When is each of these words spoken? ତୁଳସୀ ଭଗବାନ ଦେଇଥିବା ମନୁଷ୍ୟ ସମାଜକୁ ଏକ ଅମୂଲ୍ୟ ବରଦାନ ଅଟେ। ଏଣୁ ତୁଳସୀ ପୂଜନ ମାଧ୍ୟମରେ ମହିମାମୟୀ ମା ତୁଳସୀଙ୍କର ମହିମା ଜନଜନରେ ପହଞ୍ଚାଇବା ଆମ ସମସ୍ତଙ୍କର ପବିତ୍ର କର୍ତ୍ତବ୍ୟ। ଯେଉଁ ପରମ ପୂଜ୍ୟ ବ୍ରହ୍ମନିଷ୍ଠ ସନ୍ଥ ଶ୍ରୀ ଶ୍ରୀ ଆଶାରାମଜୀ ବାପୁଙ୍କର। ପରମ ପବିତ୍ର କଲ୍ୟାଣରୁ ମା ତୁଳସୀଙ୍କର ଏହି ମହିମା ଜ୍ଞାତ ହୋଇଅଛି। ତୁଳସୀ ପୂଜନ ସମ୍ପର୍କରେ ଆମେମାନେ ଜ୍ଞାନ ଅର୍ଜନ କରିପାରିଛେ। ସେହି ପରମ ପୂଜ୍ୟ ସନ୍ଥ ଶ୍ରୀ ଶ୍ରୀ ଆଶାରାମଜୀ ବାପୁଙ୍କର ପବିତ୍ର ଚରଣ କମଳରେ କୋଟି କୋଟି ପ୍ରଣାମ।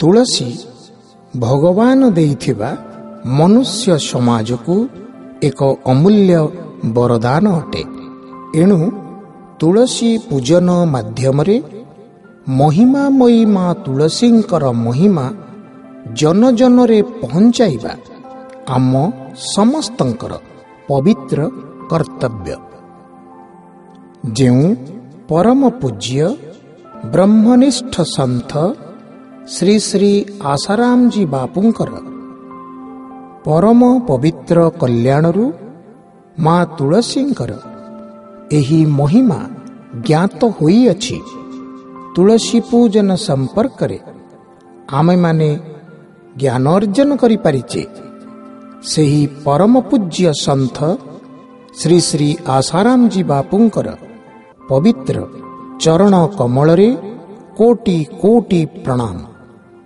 ତୁଳସୀ 0.00 0.50
ଭଗବାନ 1.38 2.00
ଦେଇଥିବା 2.10 2.70
ମନୁଷ୍ୟ 3.38 3.92
ସମାଜକୁ 4.10 4.74
ଏକ 5.42 5.60
ଅମୂଲ୍ୟ 5.92 6.40
ବରଦାନ 6.96 7.44
ଅଟେ। 7.60 7.82
ଏଣୁ 8.60 8.78
ତୁଳସୀ 9.60 10.10
ପୂଜନ 10.28 10.68
ମାଧ୍ୟମରେ 10.94 11.56
ମହିମାମୟୀ 12.58 13.40
ମା 13.54 13.66
ତୁଳସୀଙ୍କର 13.84 14.64
ମହିମା 14.86 15.26
ଜନଜନରେ 16.14 17.00
ପହଞ୍ଚାଇବା 17.22 17.92
ଆମ 18.76 18.92
ସମସ୍ତଙ୍କର 19.54 20.32
ପବିତ୍ର 20.88 21.38
କର୍ତ୍ତବ୍ୟ। 21.90 22.54
ଯେଉଁ 24.36 24.66
ପରମ 25.28 25.60
ପୂଜ୍ୟ 25.80 26.18
ବ୍ରହ୍ମନିଷ୍ଠ 27.12 27.94
ସନ୍ଥ 28.16 28.52
ଶ୍ରୀ 29.54 29.74
ଶ୍ରୀ 29.78 30.12
ଆଶାରାମଜୀ 30.44 31.24
ବାପୁଙ୍କର। 31.24 31.90
ପରମ 33.44 33.80
ପବିତ୍ର 34.08 34.58
କଲ୍ୟାଣରୁ 34.80 35.46
ମା 36.38 36.56
ତୁଳସୀଙ୍କର 36.78 37.52
ଏହି 38.52 38.80
ମହିମା 38.98 39.40
ଜ୍ଞାତ 40.08 40.40
ହୋଇଅଛି। 40.56 41.18
ତୁଳସୀ 42.14 42.58
ପୂଜନ 42.70 43.08
ସମ୍ପର୍କରେ 43.28 43.98
ଆମେମାନେ 44.92 45.50
ଜ୍ଞାନ 46.40 46.64
ଅର୍ଜନ 46.68 47.10
କରିପାରିଛେ। 47.16 47.82
ସେହି 48.82 49.22
ପରମ 49.44 49.74
ପୂଜ୍ୟ 49.80 50.32
ସନ୍ଥ 50.40 50.78
ଶ୍ରୀ 51.80 51.98
ଶ୍ରୀ 52.00 52.30
ଆଶାରାମଜୀ 52.56 53.22
ବାପୁଙ୍କର 53.22 53.88
ପବିତ୍ର 54.68 55.16
ଚରଣ 55.80 56.14
କମଳରେ 56.38 56.90
କୋଟି 57.58 57.98
କୋଟି 58.22 58.60
ପ୍ରଣାମ। 58.84 59.16